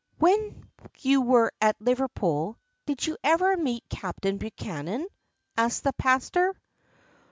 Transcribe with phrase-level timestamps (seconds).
[0.17, 2.57] "When you were at Liverpool,
[2.87, 5.05] did you ever meet Captain Buchman?"
[5.55, 6.55] asked the pastor.